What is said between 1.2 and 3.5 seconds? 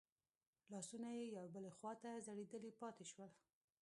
يوې بلې خواته ځړېدلي پاتې شول.